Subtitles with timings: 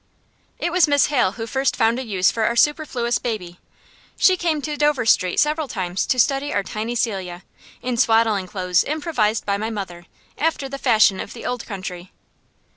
[0.57, 3.59] It was Miss Hale who first found a use for our superfluous baby.
[4.17, 7.43] She came to Dover Street several times to study our tiny Celia,
[7.83, 10.07] in swaddling clothes improvised by my mother,
[10.39, 12.11] after the fashion of the old country.